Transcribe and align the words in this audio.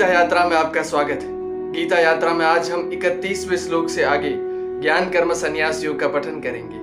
गीता 0.00 0.12
यात्रा 0.12 0.44
में 0.44 0.56
आपका 0.56 0.82
स्वागत 0.82 1.22
है। 1.22 1.72
गीता 1.72 1.98
यात्रा 1.98 2.32
में 2.34 2.44
आज 2.46 2.70
हम 2.70 2.90
31वें 2.92 3.56
श्लोक 3.56 3.88
से 3.88 4.02
आगे 4.02 4.30
ज्ञान 4.80 5.10
कर्म 5.10 5.32
संन्यास 5.34 5.84
योग 5.84 6.00
का 6.00 6.08
पठन 6.08 6.40
करेंगे। 6.40 6.78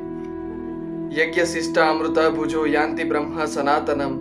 यज्ञ 1.21 1.45
शिष्टा 1.45 1.85
अमृता 1.85 2.29
भुजो 2.29 2.65
यान्ति 2.65 3.03
ब्रह्म 3.03 3.45
सनातनम, 3.45 4.11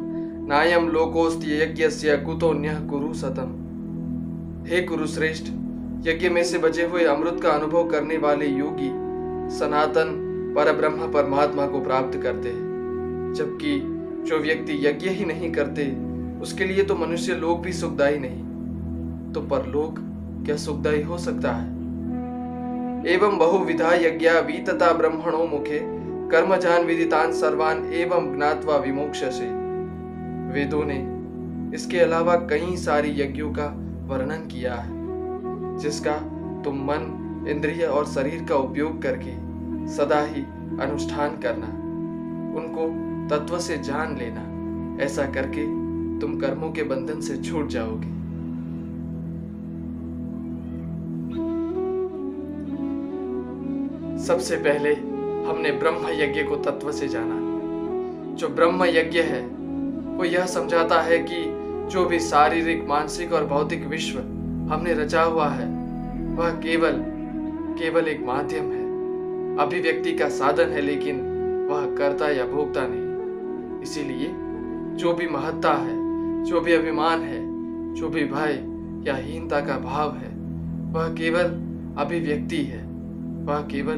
नायम 0.47 0.89
लोकोस्ति 0.89 1.63
यज्ञस्य 1.63 2.17
कुतोन्य 2.17 2.79
कुरु 2.91 3.13
सतम। 3.15 3.53
हे 4.69 4.81
कुरु 4.83 5.07
श्रेष्ठ, 5.07 5.45
यज्ञ 6.09 6.29
में 6.29 6.45
से 6.45 6.59
बचे 6.59 6.85
हुए 6.85 7.05
अमृत 7.05 7.41
का 7.43 7.51
अनुभव 7.51 7.89
करने 7.89 8.17
वाले 8.17 8.47
योगी 8.47 8.91
सनातन 9.59 10.17
पर 10.57 10.73
ब्रह्म 10.73 11.13
परमात्मा 11.13 11.67
को 11.67 11.81
प्राप्त 11.81 12.21
करते 12.23 12.49
हैं। 12.49 13.35
जबकि 13.37 13.79
जो 14.31 14.39
व्यक्ति 14.39 14.81
यज्ञ 14.87 15.09
ही 15.09 15.25
नहीं 15.25 15.53
करते, 15.53 15.97
उसके 16.43 16.65
लिए 16.65 16.85
तो 16.85 16.95
मनुष्य 16.95 17.33
लोग 17.33 17.63
भी 17.63 17.73
सुखदायी 17.73 18.19
नहीं। 18.19 18.46
तो 19.37 19.41
परलोक 19.43 19.97
क्या 20.47 20.57
सुखदायी 20.57 21.03
हो 21.03 21.19
सकता 21.19 21.53
है? 21.53 21.69
एवं 23.07 23.39
बहुविधा 23.39 23.95
यज्ञ 23.95 24.29
वीतता 24.29 24.93
ब्रह्मणो 24.93 25.47
मुखे, 25.47 25.81
कर्मजान 26.29 26.85
विदितान 26.85 27.33
सर्वान 27.33 27.85
एवं 27.93 28.37
ज्ञातवा 28.37 28.77
विमोक्ष 28.77 29.25
से 29.25 29.51
वेदों 30.53 30.85
ने 30.85 30.97
इसके 31.77 31.99
अलावा 31.99 32.37
कई 32.37 32.77
सारी 32.77 33.11
यज्ञों 33.21 33.51
का 33.51 33.67
वर्णन 34.07 34.47
किया 34.47 34.75
है, 34.75 34.91
जिसका 35.79 36.17
तुम 36.65 36.77
मन, 36.77 37.13
इंद्रिय 37.49 37.85
और 37.85 38.07
शरीर 38.07 38.45
का 38.45 38.57
उपयोग 38.57 39.03
करके 39.03 39.37
सदा 39.89 40.21
ही 40.21 40.43
अनुष्ठान 40.81 41.31
करना, 41.31 41.67
उनको 42.59 42.89
तत्व 43.29 43.59
से 43.59 43.79
जान 43.79 44.17
लेना, 44.17 45.05
ऐसा 45.05 45.23
करके 45.23 45.67
तुम 46.21 46.41
कर्मों 46.41 46.71
के 46.71 46.83
बंधन 46.83 47.21
से 47.21 47.37
छूट 47.37 47.69
जाओगे। 47.69 48.16
सबसे 54.19 54.57
पहले 54.57 54.93
हमने 55.49 55.73
ब्रह्म 55.73 56.09
यज्ञ 56.11 56.43
को 56.43 56.57
तत्व 56.57 56.93
से 56.93 57.09
जाना। 57.09 57.35
जो 58.35 58.49
ब्रह्म 58.49 58.85
यज्ञ 58.85 59.21
है, 59.21 59.47
वो 60.17 60.25
यह 60.25 60.47
समझाता 60.47 61.01
है 61.01 61.19
कि 61.19 61.63
जो 61.91 62.05
भी 62.05 62.21
शारीरिक, 62.21 62.89
मानसिक 62.89 63.33
और 63.33 63.45
भौतिक 63.45 63.87
विश्व 63.87 64.19
हमने 64.73 64.95
रचा 64.95 65.23
हुआ 65.23 65.49
है, 65.49 65.67
वह 66.37 66.51
केवल 66.51 66.93
केवल 67.79 68.09
एक 68.09 68.27
माध्यम 68.27 68.65
है। 68.65 68.87
अभिव्यक्ति 69.59 70.13
का 70.13 70.29
साधन 70.29 70.65
है, 70.65 70.81
लेकिन 70.81 71.17
वह 71.71 71.97
कर्ता 71.97 72.31
या 72.31 72.47
भोक्ता 72.47 72.81
नहीं। 72.83 73.83
इसीलिए 73.83 74.33
जो 74.97 75.15
भी 75.15 75.29
महत्ता 75.29 75.73
है, 75.73 76.07
जो 76.45 76.61
भी 76.61 76.73
अभिमान 76.73 77.21
है, 77.21 77.41
जो 77.95 78.09
भी 78.09 78.25
भय 78.25 78.65
या 79.11 79.17
हीनता 79.17 79.61
का 79.61 79.79
भाव 79.79 80.17
है, 80.17 80.37
वह 80.93 81.09
केवल 81.09 81.45
अभिव्यक्ति 82.03 82.63
है। 82.63 82.96
वह 83.47 83.61
केवल 83.61 83.95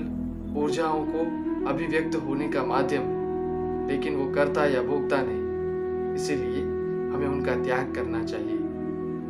ऊर्जाओं 0.56 1.04
को 1.04 1.20
अभिव्यक्त 1.68 2.16
होने 2.16 2.48
का 2.48 2.64
माध्यम, 2.64 3.02
लेकिन 3.88 4.16
वो 4.16 4.34
करता 4.34 4.66
या 4.66 4.82
भोगता 4.82 5.16
नहीं। 5.20 5.48
इसीलिए 6.14 6.62
हमें 7.14 7.26
उनका 7.26 7.54
त्याग 7.54 7.94
करना 7.94 8.24
चाहिए। 8.24 8.56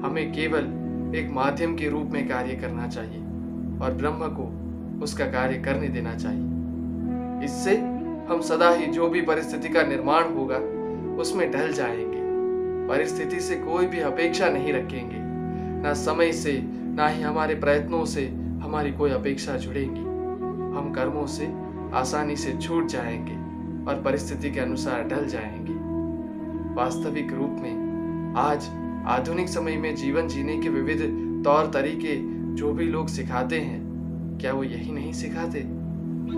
हमें 0.04 0.32
केवल 0.32 0.65
एक 1.16 1.31
माध्यम 1.32 1.76
के 1.76 1.88
रूप 1.88 2.10
में 2.10 2.28
कार्य 2.28 2.54
करना 2.54 2.88
चाहिए 2.88 3.20
और 3.82 3.94
ब्रह्म 3.94 4.19
को 4.19 4.69
उसका 5.04 5.25
कार्य 5.25 5.59
करने 5.59 5.88
देना 5.88 6.15
चाहिए। 6.15 6.44
इससे 7.44 7.76
हम 8.32 8.41
सदा 8.41 8.71
ही 8.71 8.87
जो 8.87 9.09
भी 9.09 9.21
परिस्थिति 9.22 9.69
का 9.69 9.82
निर्माण 9.82 10.25
होगा, 10.25 10.56
उसमें 11.22 11.53
ढल 11.53 11.72
जाएँगे। 11.72 12.19
परिस्थिति 12.88 13.41
से 13.41 13.54
कोई 13.54 13.87
भी 13.87 14.00
अपेक्षा 14.00 14.48
नहीं 14.48 14.72
रखेंगे। 14.72 15.19
ना 15.82 15.94
समय 15.94 16.32
से, 16.32 16.62
ना 16.66 17.09
ही 17.09 17.22
हमारे 17.22 17.54
प्रयत्नों 17.54 18.04
से 18.04 18.26
हमारी 18.62 18.92
कोई 18.92 19.10
अपेक्षा 19.10 19.56
जुड़ेगी। 19.56 20.17
हम 20.76 20.92
कर्मों 20.96 21.26
से 21.26 21.54
आसानी 21.92 22.36
से 22.36 22.52
छूट 22.52 22.86
जाएँगे 22.86 23.48
और 23.90 24.02
परिस्थिति 24.02 24.50
के 24.50 24.60
अनुसार 24.60 25.08
ढल 25.08 25.26
जाएँगे। 25.26 25.72
वास्तविक 26.74 27.32
रूप 27.32 27.50
में 27.50 27.88
आज 28.36 28.70
आधुनिक 29.06 29.48
समय 29.48 29.76
में 29.76 29.94
जीवन 29.94 30.28
जीने 30.28 30.58
के 30.58 30.68
विविध 30.68 30.98
तौर 31.44 31.66
तरीके 31.66 32.38
जो 32.54 32.72
भी 32.72 32.84
लोग 32.84 33.08
सिखाते 33.08 33.60
हैं, 33.60 33.88
क्या 34.40 34.52
वो 34.52 34.64
यही 34.64 34.92
नहीं 34.92 35.12
सिखाते? 35.12 35.60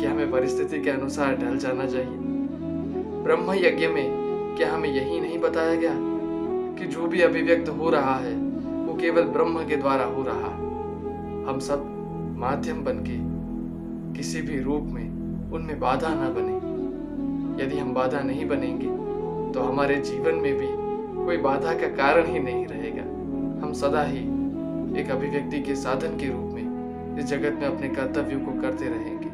कि 0.01 0.07
हमें 0.07 0.31
परिस्थिति 0.31 0.81
के 0.81 0.91
अनुसार 0.91 1.37
ढल 1.37 1.59
जाना 1.59 1.87
चाहिए? 1.87 2.17
ब्रह्म 3.25 3.53
यज्ञ 3.53 3.87
में 3.87 4.11
क्या 4.59 4.75
हमें 4.75 4.89
यही 4.89 5.21
नहीं 5.21 5.39
बताया 5.39 5.75
गया 5.75 5.95
कि 6.79 6.87
जो 6.87 7.07
भी 7.07 7.21
अभिव्यक्त 7.21 7.69
हो 7.69 7.91
रहा 7.91 8.15
है, 8.15 8.35
वो 8.87 8.95
केवल 8.95 9.23
ब्रह्म 9.23 9.67
के 9.67 9.77
द्वारा 9.77 10.05
हो 10.05 10.23
रहा 10.23 10.49
है? 10.49 10.71
हम 11.45 11.59
सब 11.59 11.87
माध्यम 12.39 12.85
बन 12.85 12.93
के 12.93 13.40
किसी 14.17 14.43
भी 14.43 14.59
रूप 14.61 14.83
में 14.83 15.51
उनमें 15.53 15.79
बाधा 15.81 16.15
ना 16.15 16.29
बने। 16.31 16.59
यदि 17.65 17.79
हम 17.79 17.93
बाधा 17.95 18.21
नहीं 18.21 18.47
बनेंगे 18.49 18.89
तो 19.53 19.61
हमारे 19.61 19.97
जीवन 19.97 20.35
में 20.35 20.55
भी 20.59 20.69
कोई 21.25 21.37
बाधा 21.37 21.73
का 21.75 21.89
कारण 21.97 22.27
ही 22.27 22.39
नहीं 22.39 22.67
रहेगा। 22.67 23.03
हम 23.65 23.73
सदा 23.73 24.03
ही 24.03 24.21
एक 25.01 25.11
अभिव्यक्ति 25.11 25.61
के 25.61 25.75
साधन 25.75 26.17
के 26.17 26.27
रूप 26.27 26.53
में 26.55 27.19
इस 27.19 27.25
जगत 27.25 27.59
में 27.61 27.67
अपने 27.67 27.89
कर्तव्यों 27.89 28.41
को 28.41 28.61
करते 28.61 28.85
रहेंगे। 28.85 29.29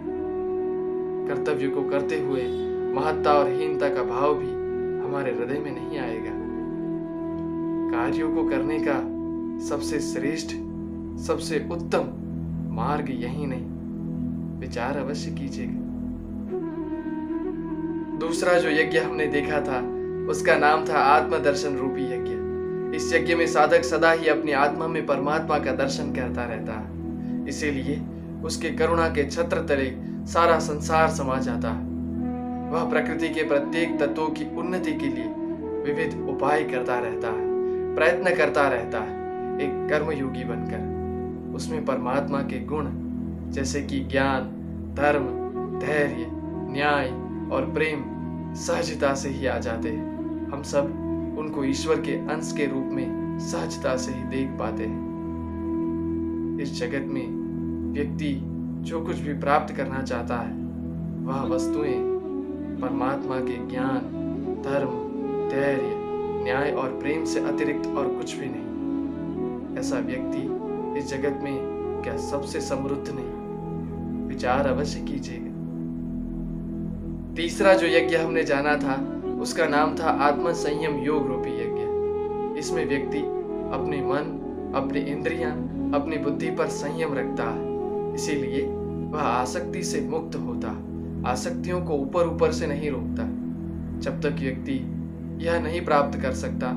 कर्तव्य 1.29 1.69
को 1.69 1.83
करते 1.91 2.21
हुए 2.21 2.43
महत्ता 2.95 3.33
और 3.33 3.51
हीनता 3.51 3.89
का 3.89 4.03
भाव 4.03 4.35
भी 4.35 4.51
हमारे 5.07 5.33
हृदय 5.33 5.59
में 5.61 5.71
नहीं 5.73 5.99
आएगा। 5.99 6.35
कार्यों 7.91 8.35
को 8.35 8.49
करने 8.49 8.79
का 8.79 8.99
सबसे 9.67 10.01
श्रेष्ठ, 10.01 10.49
सबसे 11.27 11.67
उत्तम 11.71 12.13
मार्ग 12.75 13.11
यही 13.11 13.47
नहीं। 13.47 13.76
विचार 14.59 14.97
अवश्य 14.97 15.31
कीजिएगा 15.31 15.85
दूसरा 18.19 18.53
जो 18.53 18.69
यज्ञ 18.69 18.99
हमने 18.99 19.27
देखा 19.27 19.61
था, 19.61 19.79
उसका 20.31 20.57
नाम 20.57 20.85
था 20.85 20.99
आत्मदर्शन 20.99 21.77
रूपी 21.77 22.03
यज्ञ। 22.03 22.97
इस 22.97 23.15
यज्ञ 23.15 23.35
में 23.35 23.47
साधक 23.47 23.85
सदा 23.85 24.13
ही 24.13 24.29
अपनी 24.29 24.53
आत्मा 24.53 24.87
में 24.87 25.07
परमात्मा 25.07 25.59
का 25.59 25.73
दर्शन 25.73 26.13
करता 26.13 26.45
रहता 26.45 26.73
है। 26.73 27.49
इसीलिए 27.49 28.03
उसके 28.45 28.71
करुणा 28.71 29.09
के 29.09 29.31
छत्र 29.31 29.57
तले 29.59 29.91
सारा 30.27 30.59
संसार 30.59 31.09
समा 31.09 31.39
जाता 31.39 31.71
है। 31.71 31.85
वह 32.71 32.91
प्रकृति 32.91 33.29
के 33.29 33.43
प्रत्येक 33.43 33.99
तत्वों 34.01 34.29
की 34.29 34.45
उन्नति 34.57 34.93
के 34.93 35.07
लिए 35.07 35.29
विविध 35.85 36.27
उपाय 36.29 36.65
करता 36.65 36.99
रहता 36.99 37.29
है, 37.29 37.45
प्रयत्न 37.95 38.35
करता 38.35 38.69
रहता 38.69 38.99
है, 38.99 39.15
एक 39.61 39.89
कर्मयोगी 39.91 40.45
बनकर। 40.45 41.55
उसमें 41.55 41.85
परमात्मा 41.85 42.39
के 42.39 42.65
गुण 42.65 42.87
जैसे 43.51 43.83
कि 43.83 44.01
ज्ञान, 44.01 44.43
धर्म, 44.97 45.25
धैर्य, 45.79 46.31
न्याय 46.73 47.09
और 47.53 47.71
प्रेम 47.75 48.05
सहजता 48.55 49.15
से 49.15 49.29
ही 49.29 49.47
आ 49.47 49.59
जाते 49.59 49.89
हैं। 49.89 50.17
हम 50.53 50.63
सब 50.63 50.85
उनको 51.39 51.65
ईश्वर 51.65 52.01
के 52.01 52.13
अंश 52.13 52.55
के 52.57 52.67
रूप 52.67 52.85
में 52.85 53.39
सहजता 53.39 53.97
से 53.97 54.13
ही 54.13 54.23
देख 54.23 54.49
पाते 54.49 54.83
हैं। 54.83 55.07
इस 56.61 56.79
जगत 56.81 57.07
में 57.07 57.47
व्यक्ति 57.93 58.41
जो 58.83 59.01
कुछ 59.01 59.17
भी 59.17 59.35
प्राप्त 59.35 59.77
करना 59.77 60.03
चाहता 60.03 60.37
है, 60.37 60.53
वह 61.25 61.43
वस्तुएँ, 61.43 62.17
परमात्मा 62.81 63.41
के 63.41 63.67
ज्ञान, 63.67 64.01
धर्म, 64.65 64.91
धैर्य, 65.51 66.07
न्याय 66.45 66.71
और 66.71 66.89
प्रेम 66.89 67.25
से 67.25 67.41
अतिरिक्त 67.41 67.87
और 67.87 68.09
कुछ 68.09 68.37
भी 68.37 68.47
नहीं। 68.49 68.67
ऐसा 69.79 69.99
व्यक्ति 69.99 70.57
इस 70.99 71.11
जगत 71.11 71.41
में 71.43 71.77
क्या 72.05 72.17
सबसे 72.17 72.61
समृद्ध 72.61 73.09
नहीं? 73.09 73.36
विचार 74.27 74.67
अवश्य 74.67 75.01
कीजिएगा। 75.01 75.47
तीसरा 77.35 77.75
जो 77.75 77.87
यज्ञ 77.87 78.17
हमने 78.17 78.45
जाना 78.45 78.77
था, 78.77 79.23
उसका 79.41 79.67
नाम 79.67 79.95
था 79.95 80.11
आत्म 80.11 80.53
संयम 80.53 80.97
योग 80.97 81.27
रूपी 81.27 81.51
यज्ञ। 81.51 82.59
इसमें 82.59 82.89
व्यक्ति 82.89 83.19
अपने 83.73 83.97
मन, 83.97 84.33
अपनी 84.75 85.01
इंद्रियाँ, 85.01 85.53
अपनी 85.95 86.17
बुद्धि 86.17 86.51
पर 86.51 86.67
संयम 86.67 87.15
रखता 87.15 87.45
है। 87.51 88.15
इसीलिए 88.15 88.67
वह 89.13 89.21
आसक्ति 89.21 89.83
से 89.83 90.01
मुक्त 90.01 90.37
होता 90.37 90.83
आसक्तियों 91.27 91.81
को 91.83 91.95
ऊपर 91.95 92.27
ऊपर 92.27 92.53
से 92.53 92.67
नहीं 92.67 92.91
रोकता। 92.91 93.23
जब 94.01 94.21
तक 94.21 94.37
व्यक्ति 94.41 94.73
यह 95.47 95.61
नहीं 95.61 95.85
प्राप्त 95.85 96.21
कर 96.21 96.33
सकता, 96.33 96.73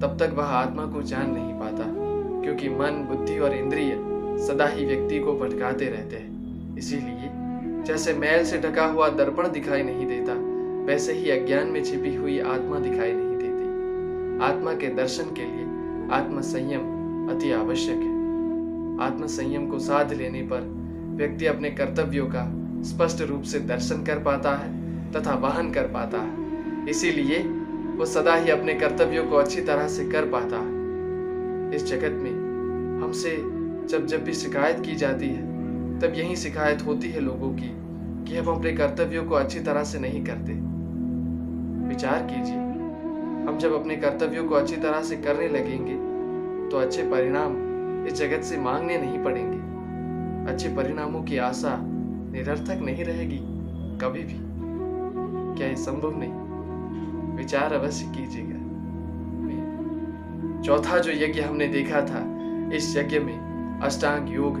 तब 0.00 0.16
तक 0.20 0.34
वह 0.34 0.44
आत्मा 0.44 0.86
को 0.86 1.02
जान 1.02 1.30
नहीं 1.30 1.54
पाता, 1.54 1.84
क्योंकि 2.42 2.68
मन, 2.68 3.06
बुद्धि 3.10 3.38
और 3.38 3.54
इंद्रिय 3.54 3.96
सदा 4.46 4.66
ही 4.66 4.84
व्यक्ति 4.84 5.18
को 5.18 5.32
भटकाते 5.32 5.84
रहते 5.84 6.16
हैं। 6.16 6.35
इसीलिए 6.78 7.30
जैसे 7.84 8.12
मैल 8.14 8.44
से 8.44 8.58
ढका 8.58 8.86
हुआ 8.86 9.08
दर्पण 9.08 9.48
दिखाई 9.48 9.82
नहीं 9.82 10.06
देता, 10.06 10.32
वैसे 10.86 11.12
ही 11.12 11.30
अज्ञान 11.30 11.66
में 11.66 11.84
छिपी 11.84 12.14
हुई 12.14 12.38
आत्मा 12.40 12.78
दिखाई 12.78 13.12
नहीं 13.12 13.36
देती। 13.36 14.44
आत्मा 14.44 14.72
के 14.72 14.88
दर्शन 14.94 15.24
के 15.24 15.44
लिए 15.44 15.64
आत्म 16.12 16.40
संयम 16.40 17.30
अति 17.30 17.52
आवश्यक 17.52 17.96
है। 17.96 18.14
आत्म 19.06 19.26
संयम 19.26 19.66
को 19.66 19.78
साध 19.78 20.12
लेने 20.12 20.42
पर 20.42 20.60
व्यक्ति 21.16 21.46
अपने 21.46 21.70
कर्तव्यों 21.70 22.26
का 22.26 22.44
स्पष्ट 22.82 23.22
रूप 23.22 23.42
से 23.42 23.60
दर्शन 23.60 24.04
कर 24.04 24.18
पाता 24.18 24.54
है 24.54 25.12
तथा 25.12 25.34
वहन 25.34 25.70
कर 25.70 25.82
पाता 25.82 26.18
है। 26.18 26.88
इसीलिए 26.90 27.38
वो 27.96 28.06
सदा 28.06 28.34
ही 28.34 28.50
अपने 28.50 28.74
कर्तव्यों 28.74 29.26
को 29.26 29.36
अच्छी 29.36 29.60
तरह 29.60 29.88
से 29.88 30.04
कर 30.04 30.24
पाता 30.24 30.56
है। 30.56 31.74
इस 31.76 31.86
जगत 31.86 32.22
में 32.22 32.30
हमसे 33.02 33.36
जब 33.88 34.06
जब 34.06 34.24
भी 34.24 34.32
शिकायत 34.32 34.80
की 34.80 34.94
जाती 34.94 35.28
है 35.28 35.55
तब 36.02 36.12
यही 36.14 36.36
शिकायत 36.36 36.84
होती 36.86 37.10
है 37.10 37.20
लोगों 37.20 37.50
की 37.54 37.70
कि 38.24 38.36
हम 38.36 38.46
अपने 38.54 38.72
कर्तव्यों 38.72 39.24
को 39.24 39.34
अच्छी 39.34 39.60
तरह 39.60 39.84
से 39.84 39.98
नहीं 39.98 40.24
करते। 40.24 40.52
विचार 41.88 42.22
कीजिए, 42.22 42.56
हम 43.46 43.58
जब 43.60 43.72
अपने 43.72 43.96
कर्तव्यों 43.96 44.44
को 44.48 44.54
अच्छी 44.54 44.76
तरह 44.76 45.02
से 45.02 45.16
करने 45.16 45.48
लगेंगे 45.48 45.94
तो 46.70 46.78
अच्छे 46.78 47.02
परिणाम 47.02 47.52
इस 48.06 48.12
जगत 48.12 48.42
से 48.42 48.56
मांगने 48.56 48.98
नहीं 48.98 49.18
पड़ेंगे। 49.24 49.58
अच्छे 50.52 50.68
परिणामों 50.68 51.22
की 51.22 51.38
आशा 51.38 51.76
निरर्थक 51.82 52.82
नहीं 52.82 53.04
रहेगी, 53.04 53.38
कभी 53.98 54.22
भी। 54.22 54.38
क्या 55.58 55.68
ये 55.68 55.76
संभव 55.76 56.18
नहीं? 56.18 56.32
विचार 57.36 57.72
अवश्य 57.72 58.06
कीजिएगा। 58.06 58.64
चौथा 60.62 60.98
जो 60.98 61.12
यज्ञ 61.12 61.40
हमने 61.40 61.66
देखा 61.68 62.00
था, 62.00 62.22
इस 62.76 62.96
यज्ञ 62.96 63.18
में 63.18 63.80
अष्टांग 63.82 64.34
योग, 64.34 64.56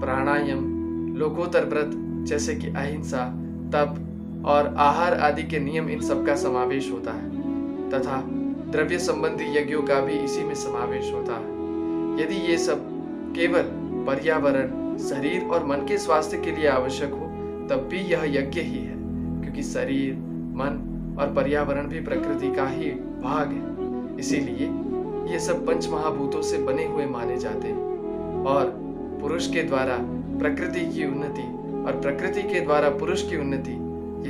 प्राणायाम 0.00 0.69
लोकोत्तर 1.20 1.64
व्रत 1.64 1.90
जैसे 2.28 2.54
कि 2.54 2.66
अहिंसा, 2.66 3.26
तप 3.72 4.06
और 4.46 4.74
आहार 4.78 5.14
आदि 5.14 5.42
के 5.42 5.58
नियम 5.58 5.88
इन 5.88 6.00
सब 6.00 6.26
का 6.26 6.36
समावेश 6.36 6.92
होता 6.92 7.12
है। 7.12 7.30
तथा 7.90 8.22
द्रव्य 8.72 8.98
संबंधी 8.98 9.58
यज्ञों 9.58 9.82
का 9.82 10.00
भी 10.00 10.12
इसी 10.12 10.44
में 10.44 10.54
समावेश 10.54 11.12
होता 11.12 11.32
है। 11.32 11.50
यदि 12.22 12.34
ये 12.34 12.58
सब 12.58 12.86
केवल 13.34 13.62
पर्यावरण, 14.06 14.96
शरीर 14.98 15.44
और 15.44 15.66
मन 15.66 15.76
के 15.76 15.98
स्वास्थ्य 15.98 16.38
के 16.38 16.50
लिए 16.50 16.66
आवश्यक 16.66 17.10
हो, 17.10 17.26
तब 17.70 17.88
भी 17.90 17.98
यह 17.98 18.24
यज्ञ 18.24 18.60
ही 18.60 18.78
है, 18.78 18.94
क्योंकि 19.42 19.62
शरीर, 19.62 20.14
मन 20.54 21.16
और 21.20 21.34
पर्यावरण 21.34 21.88
भी 21.88 22.00
प्रकृति 22.00 22.54
का 22.54 22.66
ही 22.66 22.90
भाग 23.22 23.48
है। 23.48 24.18
इसीलिए 24.18 24.70
ये 25.32 25.38
सब 25.38 25.66
पंच 25.66 25.88
महाभूतों 25.88 26.42
से 26.42 26.58
बने 26.58 26.86
हुए 26.86 27.06
माने 27.06 27.36
जाते 27.36 27.68
हैं 27.68 28.44
और 28.44 28.64
पुरुष 29.20 29.46
के 29.52 29.62
द्वारा 29.62 29.98
प्रकृति 30.40 30.80
की 30.80 31.06
उन्नति 31.06 31.42
और 31.86 32.00
प्रकृति 32.00 32.42
के 32.42 32.60
द्वारा 32.60 32.90
पुरुष 32.90 33.30
की 33.30 33.36
उन्नति, 33.36 33.72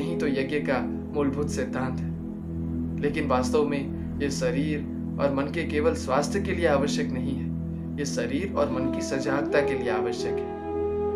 यही 0.01 0.17
तो 0.17 0.27
यज्ञ 0.27 0.57
का 0.57 0.79
मूलभूत 1.15 1.51
सिद्धांत 1.51 2.01
है। 2.01 2.11
लेकिन 3.01 3.29
वास्तव 3.29 3.69
में 3.69 4.01
ये 4.21 4.31
शरीर 4.31 4.81
और 5.21 5.35
मन 5.35 5.43
के 5.43 5.65
केवल 5.65 5.95
स्वास्थ्य 5.95 6.41
के 6.41 6.53
लिए 6.53 6.67
आवश्यक 6.67 7.11
नहीं 7.11 7.35
है, 7.37 7.51
ये 7.99 8.05
शरीर 8.05 8.55
और 8.57 8.71
मन 8.71 8.95
की 8.95 9.03
सजागता 9.03 9.61
के 9.61 9.79
लिए 9.79 9.91
आवश्यक 9.91 10.33
है। 10.33 10.61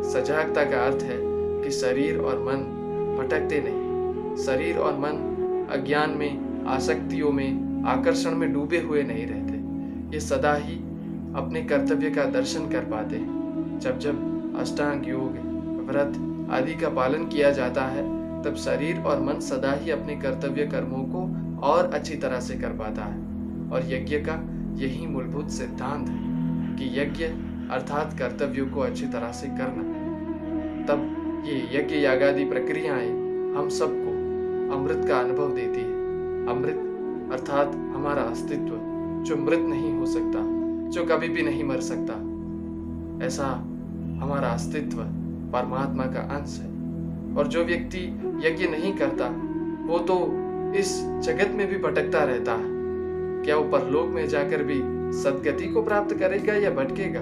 सजागता 0.02 0.64
का 0.64 0.86
अर्थ 0.86 1.02
है 1.02 1.18
कि 1.64 1.70
शरीर 1.70 2.18
और 2.18 2.38
मन 2.38 2.80
भटकते 3.18 3.60
नहीं। 3.66 4.36
शरीर 4.36 4.76
और 4.76 4.92
मन 4.92 5.30
अज्ञान 5.70 6.10
में, 6.10 6.64
आसक्तियों 6.66 7.32
में, 7.32 7.82
आकर्षण 7.86 8.30
में 8.30 8.52
डूबे 8.52 8.78
हुए 8.78 9.02
नहीं 9.02 9.26
रहते। 9.26 9.54
ये 10.14 10.20
सदा 10.20 10.54
ही 10.54 10.76
अपने 11.34 11.62
कर्तव्य 11.62 12.10
का 12.10 12.24
दर्शन 12.24 12.68
कर 12.68 12.80
पाते 12.80 13.16
हैं। 13.16 13.34
जब 13.78 13.98
जब 13.98 14.33
अष्टांग 14.58 15.08
योग, 15.08 15.30
व्रत 15.86 16.34
आदि 16.50 16.74
का 16.74 16.88
पालन 16.88 17.24
किया 17.24 17.50
जाता 17.50 17.82
है, 17.84 18.24
तब 18.42 18.54
शरीर 18.54 19.00
और 19.00 19.22
मन 19.22 19.40
सदा 19.40 19.72
ही 19.72 19.90
अपने 19.90 20.16
कर्तव्य 20.16 20.66
कर्मों 20.66 21.04
को 21.04 21.44
और 21.60 21.90
अच्छी 21.94 22.16
तरह 22.16 22.40
से 22.40 22.54
कर 22.54 22.68
पाता 22.68 23.04
है। 23.04 23.18
और 23.70 23.80
यज्ञ 23.84 24.16
का 24.16 24.32
यही 24.82 25.06
मूलभूत 25.06 25.50
सिद्धांत 25.50 26.08
है 26.08 26.24
कि 26.76 27.00
यज्ञ 27.00 27.24
अर्थात 27.70 28.18
कर्तव्यों 28.18 28.66
को 28.66 28.80
अच्छी 28.80 29.06
तरह 29.06 29.32
से 29.32 29.46
करना। 29.46 29.94
तब 30.86 31.20
ये 31.46 31.68
यज्ञ 31.72 31.94
यागादि 31.94 32.44
प्रक्रियाएँ 32.44 33.10
हम 33.56 33.68
सबको 33.68 34.14
अमृत 34.76 35.08
का 35.08 35.18
अनुभव 35.18 35.54
देती 35.54 35.80
है। 35.80 35.94
अमृत 36.46 36.90
अर्थात 37.32 37.68
हमारा 37.68 38.22
अस्तित्व, 38.22 38.80
जो 39.24 39.36
मृत 39.36 39.58
नहीं 39.58 39.92
हो 39.92 40.06
सकता, 40.06 40.40
जो 40.88 41.04
कभी 41.04 41.28
भी 41.28 41.42
नहीं 41.42 41.64
मर 41.64 41.80
सकता। 41.80 42.34
ऐसा 43.26 43.64
हमारा 44.22 44.48
अस्तित्व 44.48 44.98
परमात्मा 45.52 46.04
का 46.04 46.20
अंश 46.20 46.58
है। 46.60 46.74
और 47.36 47.48
जो 47.48 47.64
व्यक्ति 47.64 47.98
यज्ञ 48.44 48.68
नहीं 48.68 48.92
करता, 48.94 49.28
वो 49.86 49.98
तो 49.98 50.16
इस 50.78 51.00
जगत 51.04 51.50
में 51.54 51.66
भी 51.66 51.76
भटकता 51.76 52.24
रहता 52.24 52.52
है। 52.52 52.74
क्या 53.44 53.56
वो 53.56 53.64
परलोक 53.64 54.06
में 54.06 54.28
जाकर 54.28 54.62
भी 54.62 54.74
सदगति 55.18 55.66
को 55.66 55.82
प्राप्त 55.82 56.14
करेगा 56.14 56.54
या 56.54 56.70
भटकेगा? 56.70 57.20